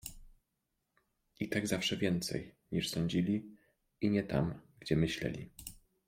I 1.39 1.49
tak 1.49 1.67
zawsze; 1.67 1.97
więcej, 1.97 2.55
niż 2.71 2.89
sądzili, 2.89 3.55
i 4.01 4.09
nie 4.09 4.23
tam, 4.23 4.59
gdzie 4.79 4.95
myśleli. 4.95 5.49